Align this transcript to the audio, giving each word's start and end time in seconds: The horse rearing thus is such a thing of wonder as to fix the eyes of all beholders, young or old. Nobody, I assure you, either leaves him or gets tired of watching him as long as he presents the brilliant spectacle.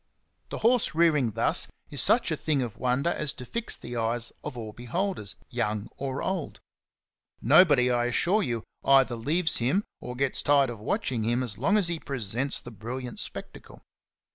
The 0.49 0.57
horse 0.65 0.95
rearing 0.95 1.33
thus 1.33 1.67
is 1.91 2.01
such 2.01 2.31
a 2.31 2.35
thing 2.35 2.63
of 2.63 2.75
wonder 2.79 3.11
as 3.11 3.33
to 3.33 3.45
fix 3.45 3.77
the 3.77 3.95
eyes 3.97 4.31
of 4.43 4.57
all 4.57 4.73
beholders, 4.73 5.35
young 5.51 5.89
or 5.95 6.23
old. 6.23 6.59
Nobody, 7.39 7.91
I 7.91 8.05
assure 8.05 8.41
you, 8.41 8.63
either 8.83 9.13
leaves 9.15 9.57
him 9.57 9.83
or 9.99 10.15
gets 10.15 10.41
tired 10.41 10.71
of 10.71 10.79
watching 10.79 11.23
him 11.23 11.43
as 11.43 11.59
long 11.59 11.77
as 11.77 11.87
he 11.87 11.99
presents 11.99 12.59
the 12.59 12.71
brilliant 12.71 13.19
spectacle. 13.19 13.83